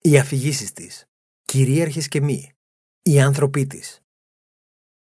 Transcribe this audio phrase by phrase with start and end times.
[0.00, 1.04] οι αφηγήσεις της,
[1.44, 2.52] κυρίαρχες και μη,
[3.02, 4.00] οι άνθρωποι της.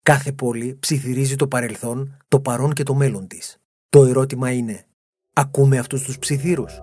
[0.04, 3.58] Κάθε πόλη ψιθυρίζει το παρελθόν, το παρόν και το μέλλον της.
[3.90, 4.86] Το ερώτημα είναι,
[5.34, 6.80] ακούμε αυτούς τους ψιθύρους;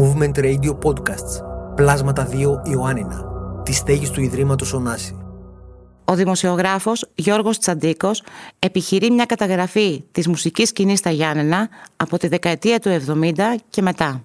[0.00, 3.24] Movement Radio Podcasts, Πλάσματα 2 Ιωάννινα,
[3.62, 5.16] τη στέγης του Ιδρύματος Ωνάση.
[6.04, 8.22] Ο δημοσιογράφος Γιώργος Τσαντίκος
[8.58, 14.24] επιχειρεί μια καταγραφή της μουσικής σκηνής στα Γιάννενα από τη δεκαετία του 70 και μετά.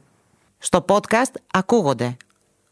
[0.58, 2.18] Στο podcast ακούγονται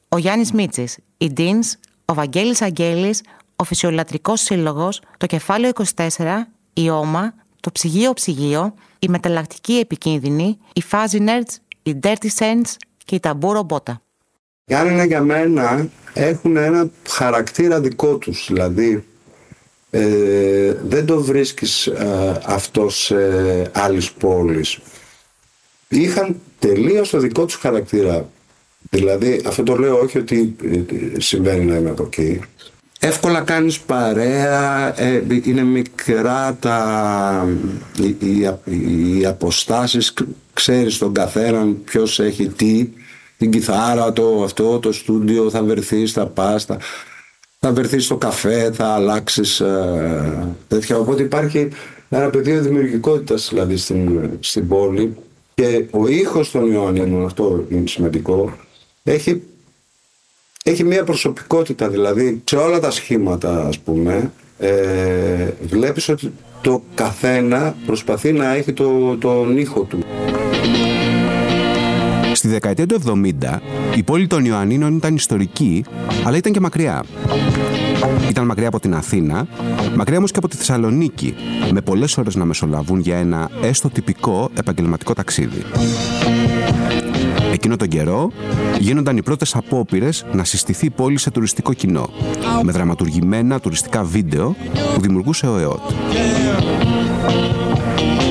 [0.10, 1.74] ο Γιάννης Μίτσης, οι Deans,
[2.06, 3.22] ο Βαγγέλης Αγγέλης,
[3.56, 6.08] ο Φυσιολατρικός Σύλλογος, το Κεφάλαιο 24,
[6.74, 13.16] οι Όμα, το Ψυγείο Ψυγείο, οι Μεταλλακτικοί Επικίνδυνοι, οι Fuzzy Nerds, οι Dirty Sense και
[13.16, 14.02] οι Ταμπούρο Μπότα.
[14.66, 19.06] Γιάννενα για μένα έχουν ένα χαρακτήρα δικό τους, δηλαδή
[19.90, 23.16] ε, δεν το βρίσκεις ε, αυτό σε
[23.74, 24.80] άλλες πόλεις.
[25.88, 28.30] Είχαν τελείως το δικό τους χαρακτήρα.
[28.90, 32.40] Δηλαδή, αυτό το λέω όχι ότι ε, συμβαίνει να είμαι από εκεί.
[33.00, 37.48] Εύκολα κάνεις παρέα, ε, είναι μικρά τα,
[38.02, 40.14] οι, οι, οι αποστάσεις,
[40.54, 42.90] ξέρεις τον καθέναν ποιος έχει τι,
[43.38, 46.78] την κιθάρα, το αυτό, το στούντιο, θα βρεθείς, θα πας, θα,
[47.60, 50.98] θα βρεθείς στο καφέ, θα αλλάξεις ε, τέτοια.
[50.98, 51.70] Οπότε υπάρχει
[52.10, 55.16] ένα πεδίο δημιουργικότητας δηλαδή στην, στην πόλη
[55.56, 58.54] και ο ήχος των Ιωαννίνων, αυτό είναι σημαντικό,
[59.04, 59.42] έχει,
[60.64, 67.76] έχει μια προσωπικότητα δηλαδή σε όλα τα σχήματα ας πούμε ε, βλέπεις ότι το καθένα
[67.86, 70.00] προσπαθεί να έχει το, τον ήχο του.
[72.34, 73.60] Στη δεκαετία του 70
[73.96, 75.84] η πόλη των Ιωαννίνων ήταν ιστορική
[76.24, 77.04] αλλά ήταν και μακριά.
[78.30, 79.48] Ήταν μακριά από την Αθήνα,
[79.96, 81.36] μακριά όμως και από τη Θεσσαλονίκη,
[81.72, 85.64] με πολλές ώρες να μεσολαβούν για ένα έστω τυπικό επαγγελματικό ταξίδι.
[87.54, 88.32] Εκείνο τον καιρό
[88.80, 92.10] γίνονταν οι πρώτες απόπειρες να συστηθεί η πόλη σε τουριστικό κοινό,
[92.64, 94.56] με δραματουργημένα τουριστικά βίντεο
[94.94, 95.82] που δημιουργούσε ο ΕΟΤ.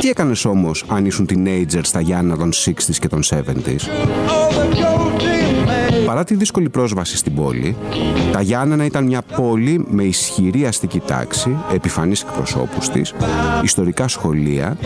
[0.00, 4.44] Τι έκανες όμως αν ήσουν teenager στα Γιάννα των 60s και των 70s?
[6.14, 7.76] Παρά τη δύσκολη πρόσβαση στην πόλη,
[8.32, 13.14] τα Γιάννενα ήταν μια πόλη με ισχυρή αστική τάξη, επιφανείς εκπροσώπους της,
[13.62, 14.76] ιστορικά σχολεία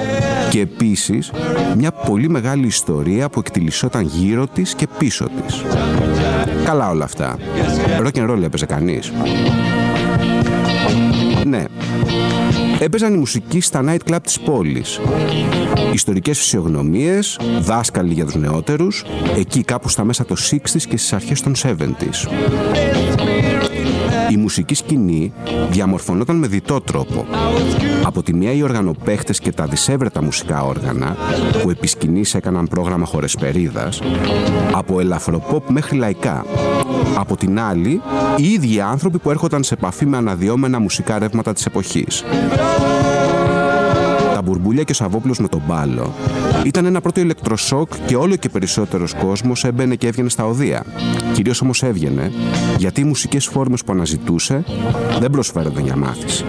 [0.51, 1.33] και επίσης
[1.77, 5.63] μια πολύ μεγάλη ιστορία που εκτιλισόταν γύρω της και πίσω της.
[6.65, 7.37] Καλά όλα αυτά.
[8.03, 9.13] Rock and roll έπαιζε κανείς.
[11.45, 11.65] Ναι,
[12.81, 15.01] έπαιζαν η μουσική στα night club της πόλης.
[15.93, 19.05] Ιστορικές φυσιογνωμίες, δάσκαλοι για τους νεότερους,
[19.37, 22.29] εκεί κάπου στα μέσα των 60s και στις αρχές των 70s.
[24.31, 25.33] Η μουσική σκηνή
[25.71, 27.27] διαμορφωνόταν με διτό τρόπο.
[28.05, 31.17] Από τη μία οι οργανοπαίχτες και τα δισεύρετα μουσικά όργανα
[31.63, 34.01] που επί σκηνής έκαναν πρόγραμμα χορεσπερίδας,
[34.73, 36.45] από ελαφροπόπ μέχρι λαϊκά.
[37.17, 38.01] Από την άλλη,
[38.37, 42.25] οι ίδιοι άνθρωποι που έρχονταν σε επαφή με αναδυόμενα μουσικά ρεύματα της εποχής
[42.57, 43.18] τα
[44.49, 46.15] μπουρμπούλια και ο Σαββόπουλος με τον μπάλο.
[46.65, 50.85] Ήταν ένα πρώτο ηλεκτροσόκ και όλο και περισσότερος κόσμος έμπαινε και έβγαινε στα οδεία.
[51.33, 52.33] Κυρίως όμως έβγαινε
[52.79, 54.65] γιατί οι μουσικές φόρμες που αναζητούσε
[55.21, 56.45] δεν προσφέρονταν για μάθηση.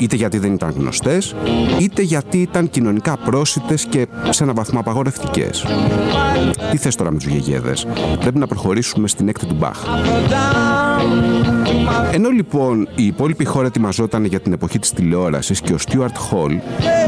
[0.00, 1.34] Είτε γιατί δεν ήταν γνωστές,
[1.78, 5.64] είτε γιατί ήταν κοινωνικά πρόσιτες και σε ένα βαθμό απαγορευτικές.
[6.70, 7.86] Τι θες τώρα με τους γεγέδες,
[8.20, 9.78] πρέπει να προχωρήσουμε στην έκτη του Μπαχ.
[12.12, 16.58] Ενώ λοιπόν η υπόλοιπη χώρα ετοιμαζόταν για την εποχή της τηλεόρασης και ο Στιούαρτ Χολ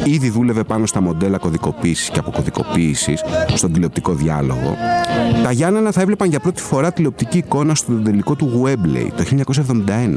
[0.05, 4.77] ήδη δούλευε πάνω στα μοντέλα κωδικοποίησης και αποκωδικοποίησης στον τηλεοπτικό διάλογο,
[5.43, 9.25] τα Γιάννενα θα έβλεπαν για πρώτη φορά τηλεοπτική εικόνα στο τελικό του Webley το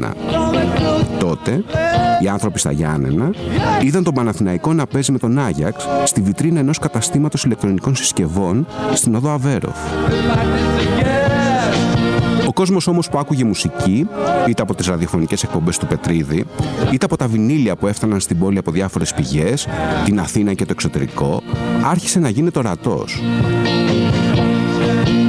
[0.08, 0.12] 1971.
[1.18, 1.64] Τότε,
[2.22, 3.30] οι άνθρωποι στα Γιάννενα
[3.82, 9.14] είδαν τον Παναθηναϊκό να παίζει με τον Άγιαξ στη βιτρίνα ενός καταστήματος ηλεκτρονικών συσκευών στην
[9.14, 9.76] οδό Αβέροφ.
[12.56, 14.06] Ο κόσμος όμως που άκουγε μουσική,
[14.48, 16.44] είτε από τις ραδιοφωνικές εκπομπές του Πετρίδη,
[16.92, 19.66] είτε από τα βινίλια που έφταναν στην πόλη από διάφορες πηγές,
[20.04, 21.42] την Αθήνα και το εξωτερικό,
[21.84, 23.22] άρχισε να γίνεται ορατός.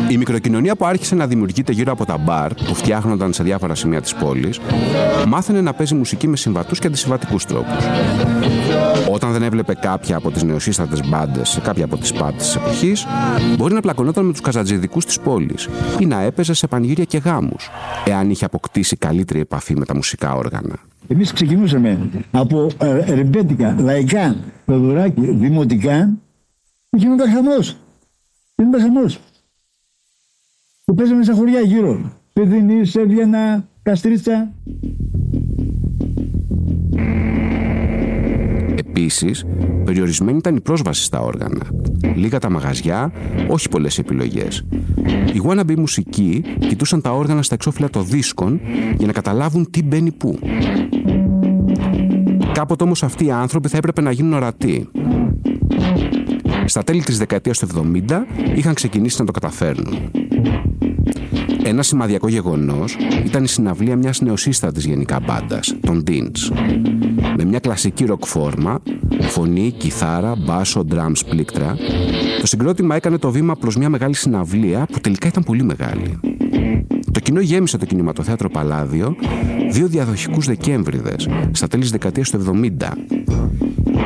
[0.09, 4.01] Η μικροκοινωνία που άρχισε να δημιουργείται γύρω από τα μπαρ που φτιάχνονταν σε διάφορα σημεία
[4.01, 4.59] της πόλης,
[5.27, 7.85] μάθαινε να παίζει μουσική με συμβατούς και αντισυμβατικούς τρόπους.
[9.17, 13.05] Όταν δεν έβλεπε κάποια από τις νεοσύστατες μπάντες σε κάποια από τις πάτες της εποχής,
[13.57, 15.69] μπορεί να πλακωνόταν με τους καζατζιδικού της πόλης
[15.99, 17.69] ή να έπαιζε σε πανηγύρια και γάμους,
[18.05, 20.79] εάν είχε αποκτήσει καλύτερη επαφή με τα μουσικά όργανα.
[21.07, 24.35] Εμείς ξεκινούσαμε από ε, ρεμπέτικα, λαϊκά,
[24.65, 26.13] πεδουράκι, δημοτικά
[26.89, 27.77] και γινόταν χαμός.
[28.55, 29.19] Γινόταν χαμός.
[30.85, 32.11] Και παίζαμε στα χωριά γύρω.
[32.33, 34.51] Πεδινή, Σέβιανα, Καστρίτσα.
[38.97, 39.45] Επίσης,
[39.85, 41.61] περιορισμένη ήταν η πρόσβαση στα όργανα.
[42.15, 43.11] Λίγα τα μαγαζιά,
[43.47, 44.65] όχι πολλές επιλογές.
[45.33, 48.59] Οι wannabe μουσικοί κοιτούσαν τα όργανα στα εξώφυλλα των δίσκων
[48.97, 50.39] για να καταλάβουν τι μπαίνει πού.
[52.51, 54.89] Κάποτε όμως αυτοί οι άνθρωποι θα έπρεπε να γίνουν ορατοί.
[56.65, 57.67] Στα τέλη της δεκαετίας του
[58.07, 59.97] 70 είχαν ξεκινήσει να το καταφέρνουν.
[61.67, 66.55] Ένα σημαδιακό γεγονός ήταν η συναυλία μιας νεοσύστατης γενικά μπάντας, των Deans.
[67.37, 68.81] Με μια κλασική ροκ φόρμα,
[69.21, 71.75] φωνή, κιθάρα, μπάσο, drums, πλήκτρα,
[72.39, 76.19] το συγκρότημα έκανε το βήμα προς μια μεγάλη συναυλία που τελικά ήταν πολύ μεγάλη.
[77.11, 79.15] Το κοινό γέμισε το κινηματοθέατρο Παλάδιο
[79.71, 82.91] δύο διαδοχικούς Δεκέμβριδες στα τέλη της δεκαετίας του 70.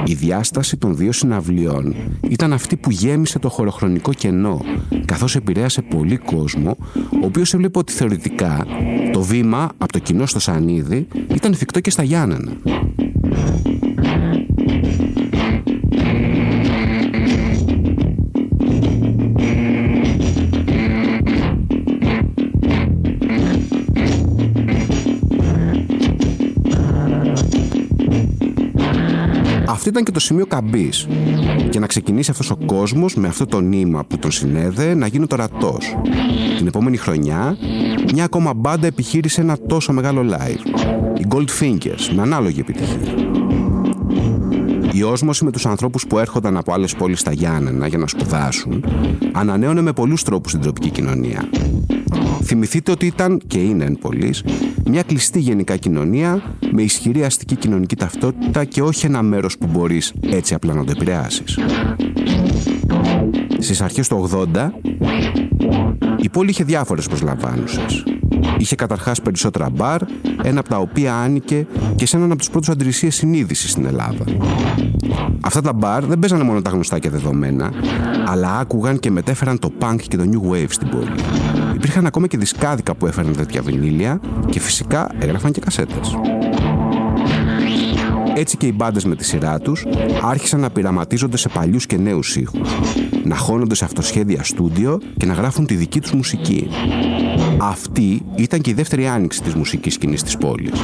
[0.05, 1.95] Η διάσταση των δύο συναυλιών
[2.29, 4.61] ήταν αυτή που γέμισε το χωροχρονικό κενό,
[5.05, 8.65] καθώς επηρέασε πολύ κόσμο, ο οποίος έβλεπε ότι θεωρητικά
[9.11, 12.51] το βήμα από το κοινό στο Σανίδι ήταν εφικτό και στα Γιάννενα.
[29.81, 31.07] Αυτό ήταν και το σημείο καμπής.
[31.69, 35.25] Και να ξεκινήσει αυτός ο κόσμος με αυτό το νήμα που τον συνέδε να γίνει
[35.31, 35.77] ορατό.
[36.57, 37.57] Την επόμενη χρονιά,
[38.13, 40.81] μια ακόμα μπάντα επιχείρησε ένα τόσο μεγάλο live.
[41.19, 43.13] Οι Goldfingers, με ανάλογη επιτυχία.
[44.91, 48.85] Η όσμωση με τους ανθρώπους που έρχονταν από άλλες πόλεις στα Γιάννενα για να σπουδάσουν
[49.31, 51.49] ανανέωνε με πολλούς τρόπους την τροπική κοινωνία.
[52.51, 54.43] Θυμηθείτε ότι ήταν και είναι εν πολλής,
[54.85, 60.13] μια κλειστή γενικά κοινωνία με ισχυρή αστική κοινωνική ταυτότητα και όχι ένα μέρος που μπορείς
[60.21, 61.59] έτσι απλά να το επηρεάσεις.
[63.59, 64.69] Στις αρχές του 80
[66.21, 68.03] η πόλη είχε διάφορες προσλαμβάνουσες.
[68.57, 70.01] Είχε καταρχάς περισσότερα μπαρ,
[70.43, 74.23] ένα από τα οποία άνοικε και σε έναν από τους πρώτους αντιρρησίες συνείδησης στην Ελλάδα.
[75.41, 77.71] Αυτά τα μπαρ δεν παίζανε μόνο τα γνωστά και δεδομένα,
[78.25, 81.11] αλλά άκουγαν και μετέφεραν το punk και το new wave στην πόλη.
[81.81, 84.19] Υπήρχαν ακόμα και δισκάδικα που έφεραν τέτοια βινίλια
[84.49, 86.17] και φυσικά έγραφαν και κασέτες.
[88.35, 89.85] Έτσι και οι μπάντες με τη σειρά τους
[90.21, 92.69] άρχισαν να πειραματίζονται σε παλιούς και νέους ήχους,
[93.23, 96.67] να χώνονται σε αυτοσχέδια στούντιο και να γράφουν τη δική τους μουσική.
[97.57, 100.79] Αυτή ήταν και η δεύτερη άνοιξη της μουσικής σκηνής της πόλης.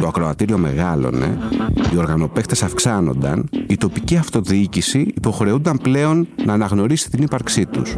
[0.00, 1.38] Το ακροατήριο μεγάλωνε,
[1.92, 7.96] οι οργανοπαίχτες αυξάνονταν, η τοπική αυτοδιοίκηση υποχρεούνταν πλέον να αναγνωρίσει την ύπαρξή τους.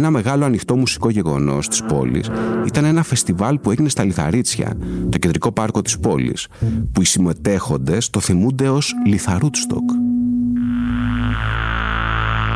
[0.00, 2.30] Ένα μεγάλο ανοιχτό μουσικό γεγονός της πόλης
[2.66, 4.76] ήταν ένα φεστιβάλ που έγινε στα Λιθαρίτσια,
[5.08, 6.46] το κεντρικό πάρκο της πόλης,
[6.92, 9.90] που οι συμμετέχοντε το θυμούνται ως Λιθαρούτστοκ.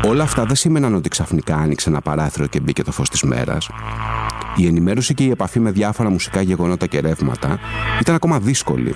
[0.06, 3.68] Όλα αυτά δεν σήμαιναν ότι ξαφνικά άνοιξε ένα παράθυρο και μπήκε το φως της μέρας.
[4.56, 7.58] Η ενημέρωση και η επαφή με διάφορα μουσικά γεγονότα και ρεύματα
[8.00, 8.94] ήταν ακόμα δύσκολη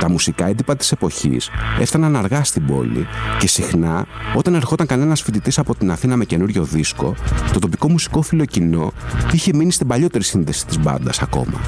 [0.00, 1.50] τα μουσικά έντυπα της εποχής
[1.80, 3.06] έφταναν αργά στην πόλη
[3.38, 7.14] και συχνά, όταν ερχόταν κανένας φοιτητής από την Αθήνα με καινούριο δίσκο,
[7.52, 8.92] το τοπικό μουσικό φιλοκοινό
[9.32, 11.60] είχε μείνει στην παλιότερη σύνδεση της μπάντας ακόμα.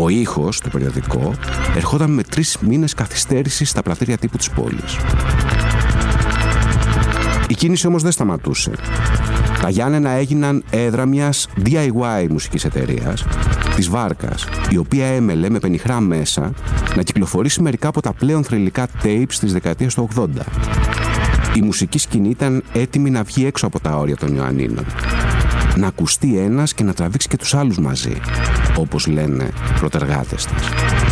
[0.00, 1.34] Ο ήχος, το περιοδικό,
[1.76, 4.96] ερχόταν με τρεις μήνες καθυστέρησης στα πλατήρια τύπου της πόλης.
[7.48, 8.70] Η κίνηση όμως δεν σταματούσε.
[9.60, 13.24] Τα Γιάννενα έγιναν έδρα μιας DIY μουσικής εταιρείας,
[13.76, 16.52] της Βάρκας, η οποία έμελε με πενιχρά μέσα
[16.96, 20.26] να κυκλοφορήσει μερικά από τα πλέον θρηλυκά tapes της δεκαετίας του 80.
[21.54, 24.86] Η μουσική σκηνή ήταν έτοιμη να βγει έξω από τα όρια των Ιωαννίνων.
[25.76, 28.12] Να ακουστεί ένας και να τραβήξει και τους άλλους μαζί,
[28.76, 29.48] όπως λένε
[29.78, 31.03] προτεργάτες της.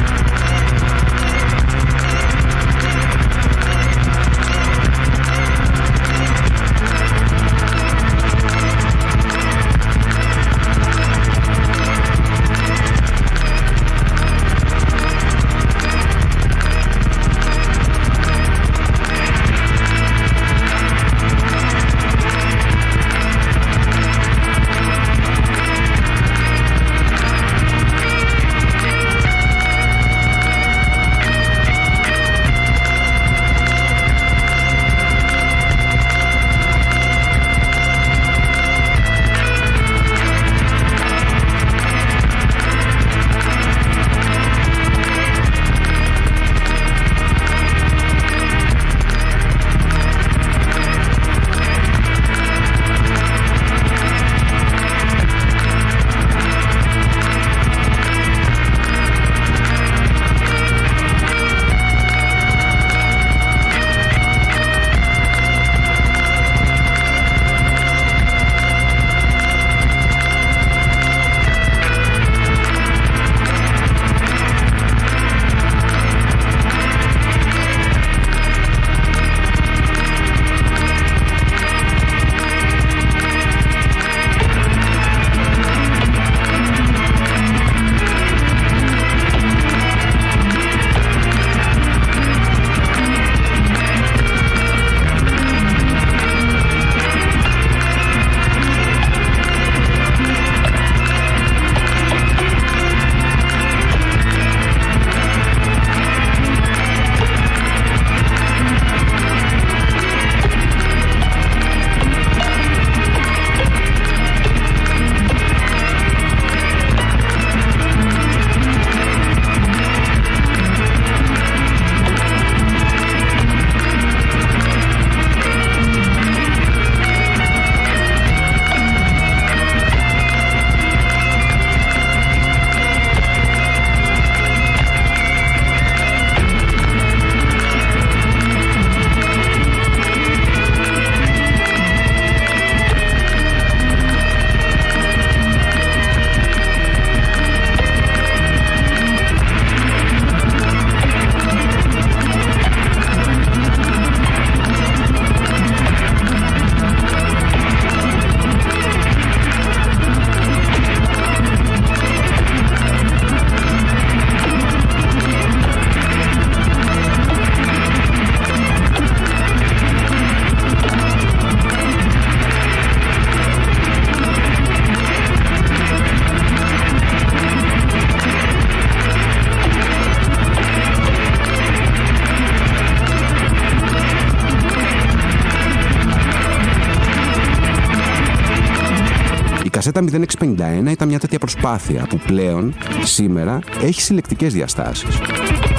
[190.11, 195.19] Κασέτα 0651 ήταν μια τέτοια προσπάθεια που πλέον, σήμερα, έχει συλλεκτικές διαστάσεις.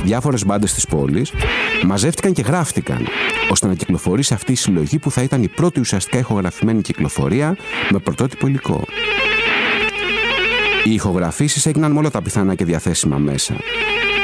[0.04, 1.34] Διάφορες μπάντες της πόλης
[1.86, 3.08] μαζεύτηκαν και γράφτηκαν
[3.50, 7.58] ώστε να κυκλοφορήσει αυτή η συλλογή που θα ήταν η πρώτη ουσιαστικά ηχογραφημένη κυκλοφορία
[7.90, 8.84] με πρωτότυπο υλικό.
[10.84, 13.56] Οι ηχογραφήσεις έγιναν με όλα τα πιθανά και διαθέσιμα μέσα.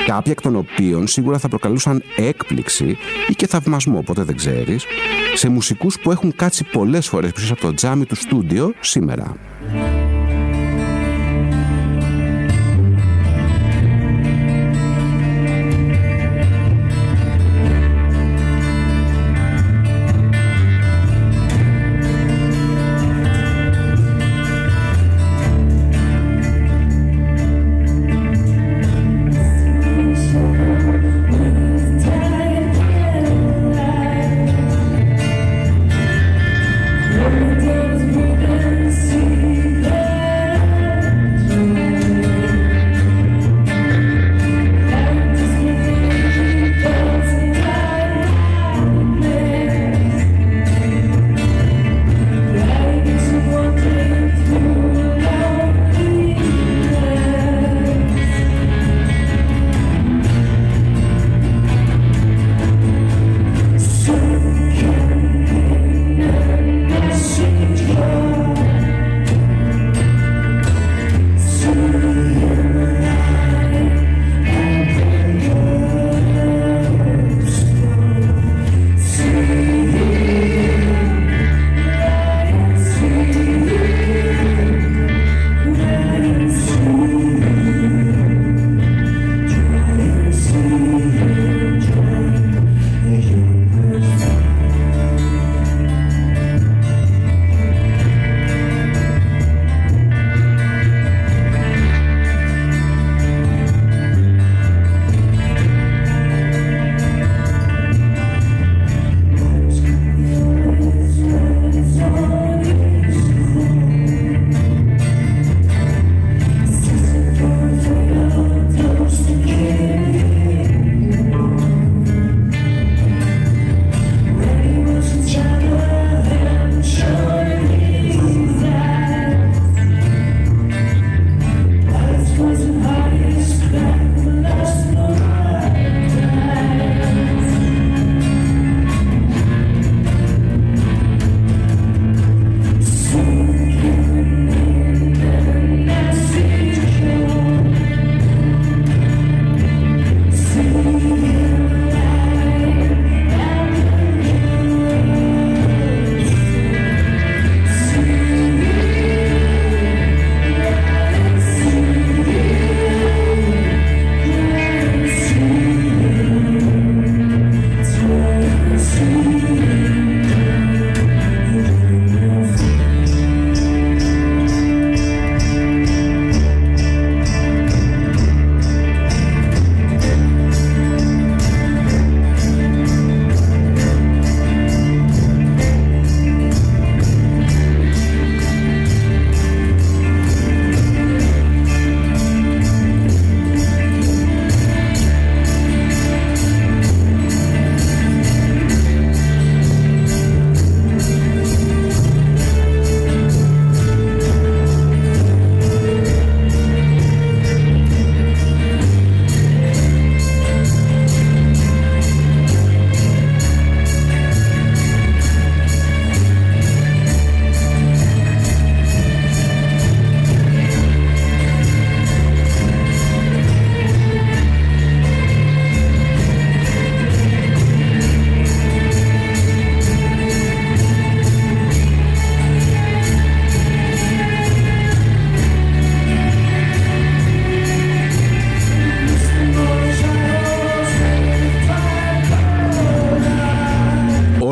[0.06, 4.86] Κάποια εκ των οποίων σίγουρα θα προκαλούσαν έκπληξη ή και θαυμασμό, ποτέ δεν ξέρεις,
[5.34, 9.36] σε μουσικούς που έχουν κάτσει πολλές φορές πίσω από το τζάμι του στούντιο σήμερα.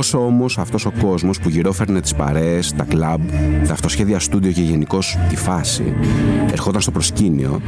[0.07, 3.21] Όσο αυτός ο κόσμος που γυρόφερνε τις παρέες, τα κλαμπ,
[3.67, 5.93] τα αυτοσχέδια στούντιο και γενικώς τη φάση,
[6.51, 7.61] ερχόταν στο προσκήνιο,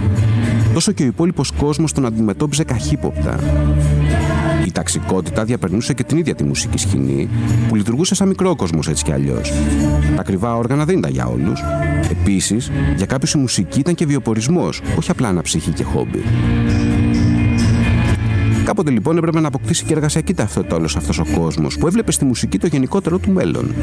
[0.73, 3.39] τόσο και ο υπόλοιπος κόσμος τον αντιμετώπιζε καχύποπτα.
[4.65, 7.29] Η ταξικότητα διαπερνούσε και την ίδια τη μουσική σκηνή,
[7.67, 9.51] που λειτουργούσε σαν μικρό κόσμος έτσι κι αλλιώς.
[10.15, 11.63] Τα ακριβά όργανα δεν ήταν για όλους.
[12.11, 16.23] Επίσης, για κάποιους η μουσική ήταν και βιοπορισμό, όχι απλά ένα ψυχή και χόμπι.
[18.69, 22.25] Κάποτε λοιπόν έπρεπε να αποκτήσει και εργασιακή ταυτότητα όλο αυτός ο κόσμος που έβλεπε στη
[22.25, 23.73] μουσική το γενικότερο του μέλλον.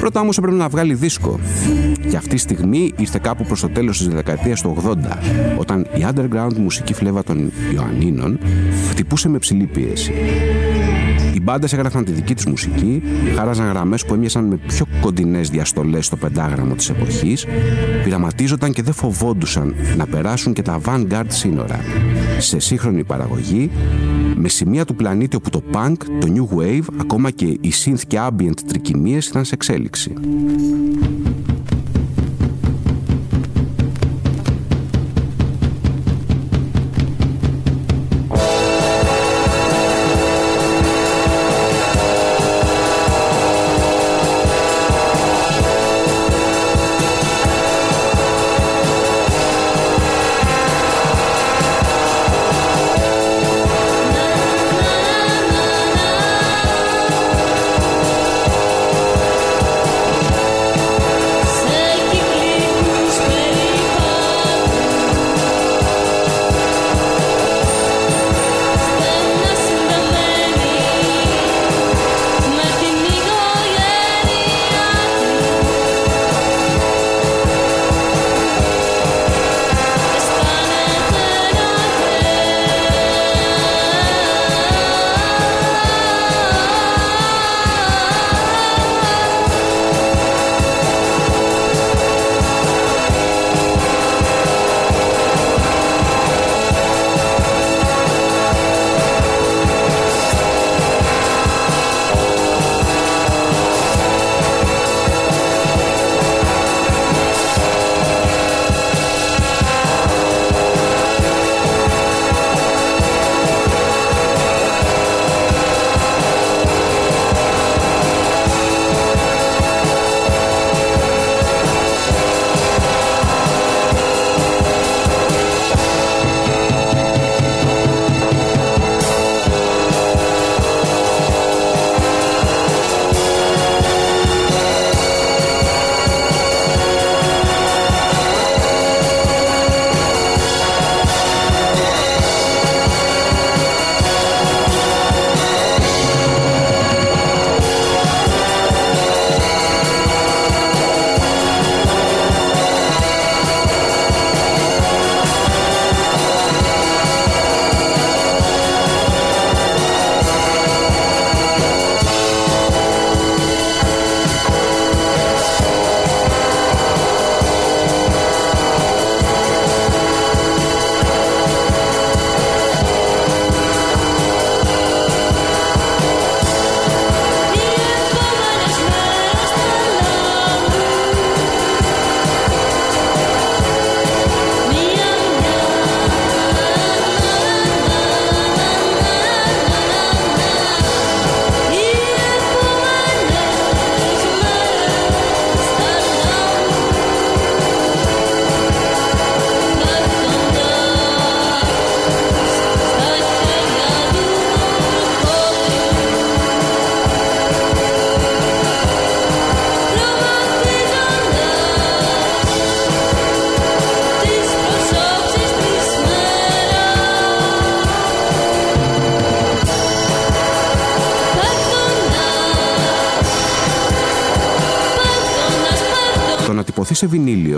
[0.00, 1.40] Πρώτα όμως έπρεπε να βγάλει δίσκο.
[2.10, 4.94] Και αυτή τη στιγμή ήρθε κάπου προς το τέλος της δεκαετίας του 80,
[5.58, 8.38] όταν η underground μουσική φλέβα των Ιωαννίνων
[8.90, 10.12] χτυπούσε με ψηλή πίεση.
[11.44, 13.02] Οι μπάντες έγραφαν τη δική της μουσική,
[13.36, 17.46] χάραζαν γραμμές που έμοιασαν με πιο κοντινές διαστολές στο πεντάγραμμο της εποχής,
[18.04, 21.80] πειραματίζονταν και δεν φοβόντουσαν να περάσουν και τα avant-garde σύνορα.
[22.38, 23.70] Σε σύγχρονη παραγωγή,
[24.34, 28.18] με σημεία του πλανήτη όπου το punk, το new wave, ακόμα και οι synth και
[28.20, 30.12] ambient τρικυμίες ήταν σε εξέλιξη.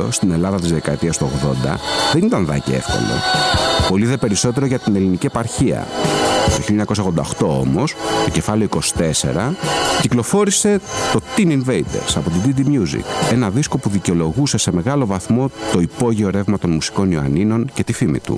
[0.06, 1.30] Βινίλιο στην Ελλάδα της δεκαετίας του
[1.64, 1.76] 80
[2.12, 3.20] δεν ήταν δάκι εύκολο.
[3.88, 5.86] Πολύ δε περισσότερο για την ελληνική επαρχία.
[6.56, 6.84] Το
[7.38, 9.54] 1988 όμως, το κεφάλαιο 24,
[10.00, 10.80] κυκλοφόρησε
[11.12, 15.80] το Teen Invaders από την DD Music, ένα δίσκο που δικαιολογούσε σε μεγάλο βαθμό το
[15.80, 18.34] υπόγειο ρεύμα των μουσικών Ιωαννίνων και τη φήμη του.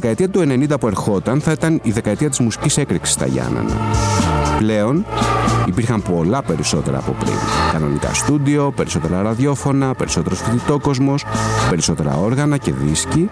[0.00, 3.76] Δεκαετία του 90 που ερχόταν θα ήταν η δεκαετία της μουσικής έκρηξης στα Γιάννενα.
[4.58, 5.04] Πλέον
[5.66, 7.34] υπήρχαν πολλά περισσότερα από πριν.
[7.72, 11.24] Κανονικά στούντιο, περισσότερα ραδιόφωνα, περισσότερος φοιτητόκοσμος,
[11.68, 13.28] περισσότερα όργανα και δίσκοι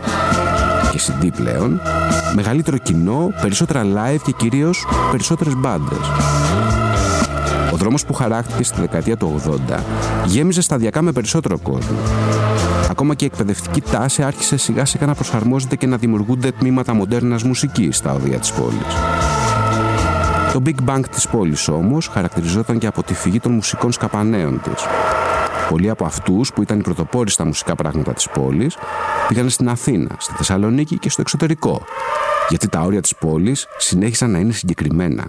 [0.93, 1.81] και CD πλέον,
[2.35, 5.99] μεγαλύτερο κοινό, περισσότερα live και κυρίως περισσότερες μπάντες.
[7.73, 9.79] Ο δρόμος που χαράχτηκε στη δεκαετία του 80
[10.27, 11.97] γέμιζε σταδιακά με περισσότερο κόσμο.
[12.93, 17.43] Ακόμα και η εκπαιδευτική τάση άρχισε σιγά σιγά να προσαρμόζεται και να δημιουργούνται τμήματα μοντέρνας
[17.43, 18.95] μουσικής στα οδεία της πόλης.
[20.53, 24.85] Το Big Bang της πόλης όμως χαρακτηριζόταν και από τη φυγή των μουσικών σκαπανέων της.
[25.69, 28.77] Πολλοί από αυτούς που ήταν οι πρωτοπόροι στα μουσικά πράγματα της πόλης
[29.29, 31.83] πήγαν στην Αθήνα, στη Θεσσαλονίκη και στο εξωτερικό,
[32.49, 35.25] γιατί τα όρια της πόλης συνέχισαν να είναι συγκεκριμένα.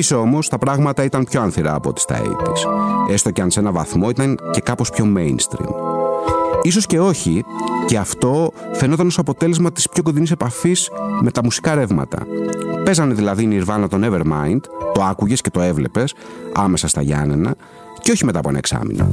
[0.00, 3.60] Πίσω όμως τα πράγματα ήταν πιο ανθυρά από τις τα 80's, έστω και αν σε
[3.60, 5.74] ένα βαθμό ήταν και κάπως πιο mainstream.
[6.62, 7.44] Ίσως και όχι,
[7.86, 12.18] και αυτό φαινόταν ως αποτέλεσμα της πιο κοντινής επαφής με τα μουσικά ρεύματα.
[12.84, 14.60] Παίζανε δηλαδή η Nirvana τον Nevermind,
[14.92, 16.14] το άκουγες και το έβλεπες
[16.54, 17.54] άμεσα στα Γιάννενα
[18.00, 19.08] και όχι μετά από ένα εξάμεινο.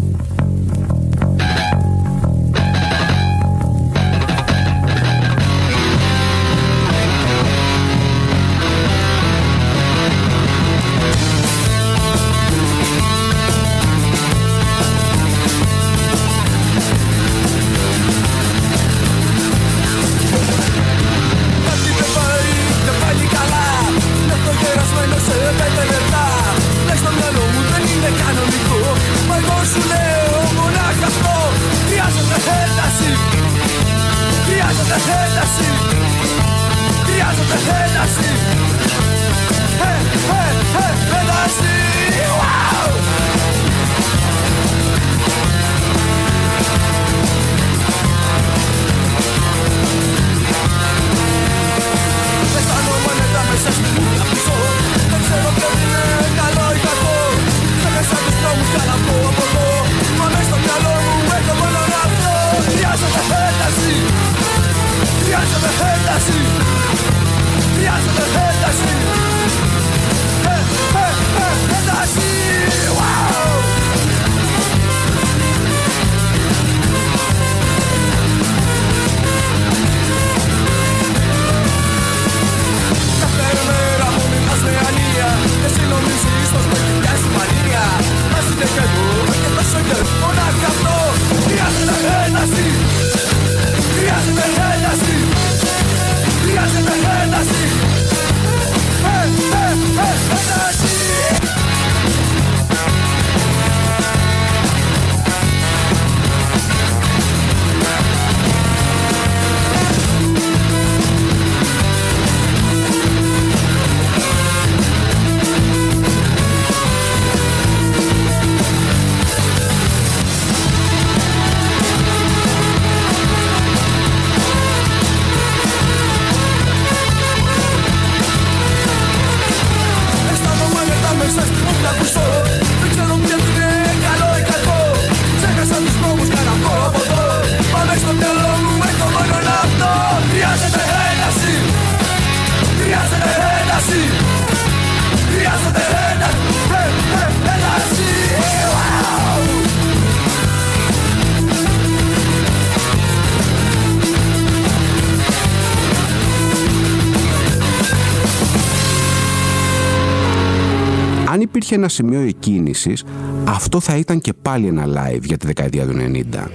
[161.57, 163.03] Υπήρχε ένα σημείο εκκίνησης,
[163.43, 165.95] αυτό θα ήταν και πάλι ένα live για τη δεκαετία του
[166.33, 166.47] 90.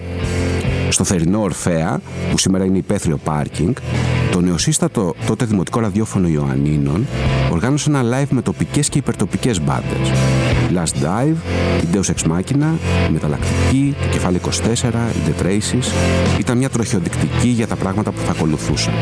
[0.89, 3.75] Στο θερινό Ορφέα, που σήμερα είναι υπαίθριο πάρκινγκ,
[4.33, 7.07] το νεοσύστατο τότε δημοτικό ραδιόφωνο Ιωαννίνων
[7.51, 10.11] οργάνωσε ένα live με τοπικές και υπερτοπικές μπάντες.
[10.75, 11.37] Last Dive,
[11.83, 12.77] η Deus Ex Machina,
[13.09, 14.49] η Μεταλλακτική, το Κεφάλι 24,
[15.15, 15.87] η The Traces
[16.39, 18.93] ήταν μια τροχιοδεικτική για τα πράγματα που θα ακολουθούσαν.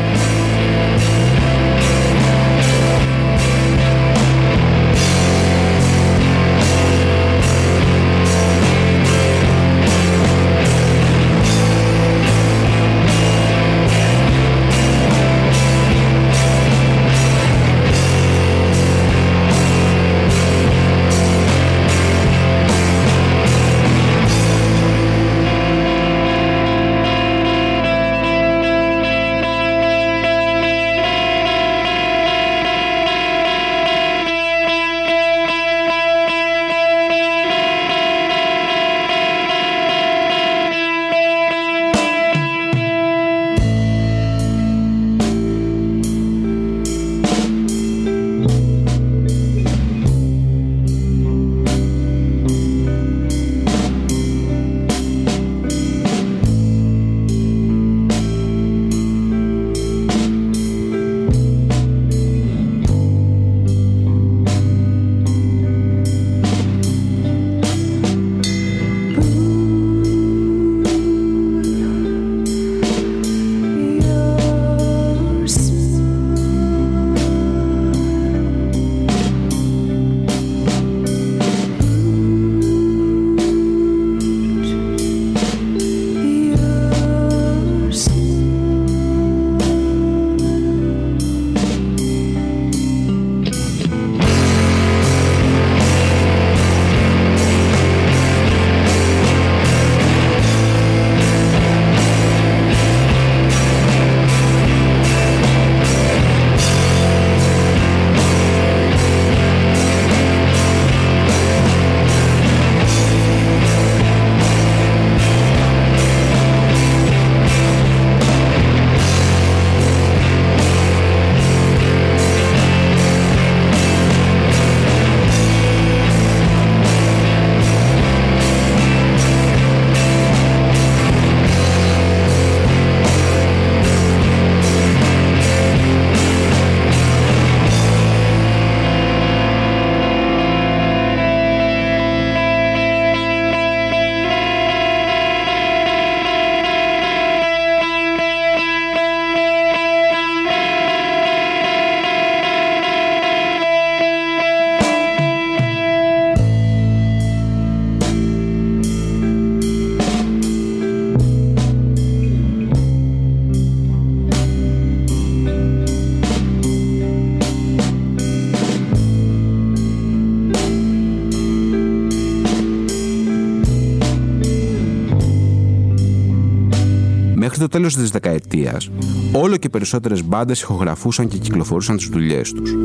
[177.61, 178.89] Το τέλος της δεκαετίας,
[179.31, 182.75] όλο και περισσότερες μπάντες ηχογραφούσαν και κυκλοφορούσαν τις δουλειές τους.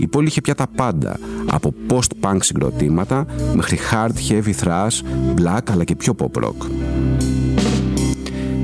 [0.00, 5.02] Η πόλη είχε πια τα πάντα, από post-punk συγκροτήματα μέχρι hard, heavy thrash,
[5.40, 6.70] black αλλά και πιο pop rock.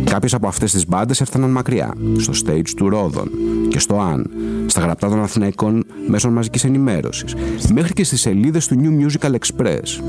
[0.05, 3.31] Κάποιες από αυτές τις μπάντες έφταναν μακριά, στο stage του Ρόδων
[3.69, 4.31] και στο Αν,
[4.67, 7.35] στα γραπτά των Αθηναϊκών μέσων μαζικής ενημέρωσης,
[7.73, 10.03] μέχρι και στις σελίδες του New Musical Express.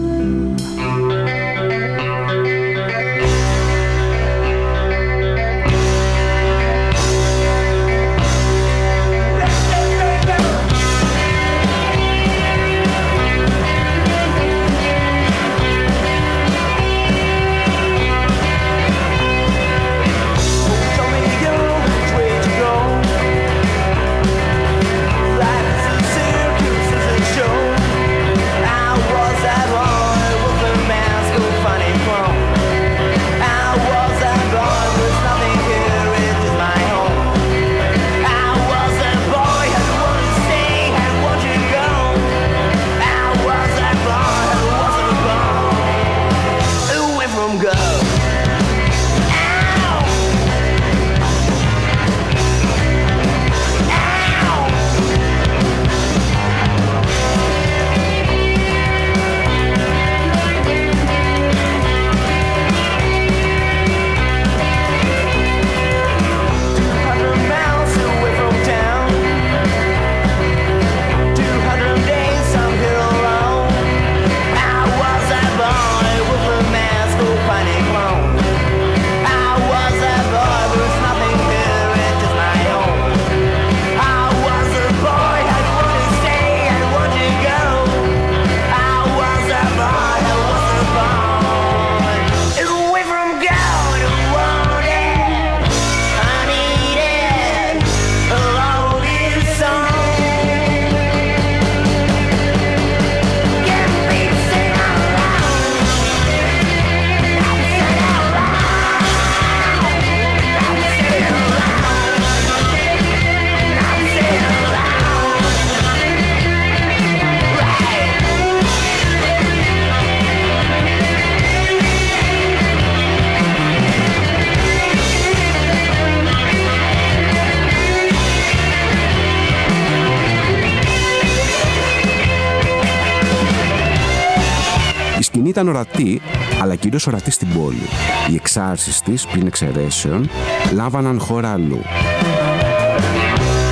[135.61, 136.21] Ήταν ορατή,
[136.61, 137.87] αλλά κυρίως ορατή στην πόλη.
[138.31, 140.29] Οι εξάρσεις της, πριν εξαιρέσεων,
[140.73, 141.81] λάμβαναν χώρα αλλού.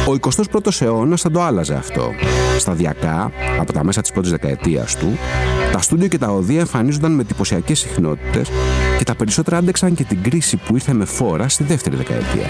[0.08, 0.16] Ο
[0.54, 2.12] 21ος αιώνας θα το άλλαζε αυτό.
[2.58, 5.18] Σταδιακά, από τα μέσα της πρώτης δεκαετίας του,
[5.72, 8.50] τα στούντιο και τα οδεία εμφανίζονταν με εντυπωσιακές συχνότητες
[8.98, 12.48] και τα περισσότερα άντεξαν και την κρίση που ήρθε με φόρα στη δεύτερη δεκαετία.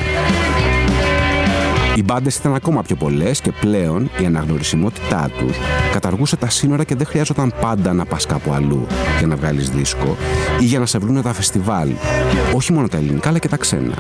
[1.95, 5.57] Οι μπάντες ήταν ακόμα πιο πολλές και πλέον η αναγνωρισιμότητά τους
[5.91, 8.87] καταργούσε τα σύνορα και δεν χρειάζονταν πάντα να πας κάπου αλλού
[9.17, 10.17] για να βγάλεις δίσκο
[10.59, 11.89] ή για να σε βρουν τα φεστιβάλ.
[12.53, 13.93] Όχι μόνο τα ελληνικά αλλά και τα ξένα.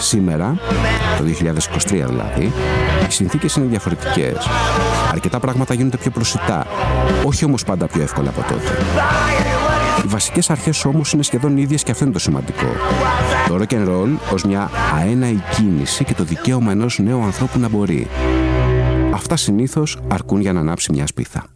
[0.00, 0.58] Σήμερα,
[1.18, 2.52] το 2023 δηλαδή,
[3.08, 4.48] οι συνθήκες είναι διαφορετικές.
[5.12, 6.66] Αρκετά πράγματα γίνονται πιο προσιτά,
[7.24, 8.70] όχι όμως πάντα πιο εύκολα από τότε.
[10.02, 12.66] Οι βασικές αρχές όμως είναι σχεδόν ίδιες και αυτό είναι το σημαντικό.
[13.48, 17.68] Το rock and roll ως μια αέναη κίνηση και το δικαίωμα ενός νέου ανθρώπου να
[17.68, 18.06] μπορεί.
[19.14, 21.53] Αυτά συνήθως αρκούν για να ανάψει μια σπίθα.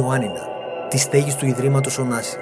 [0.00, 0.48] Ιωάννινα.
[0.88, 2.38] Τη στέγη του Ιδρύματος Ωνάση.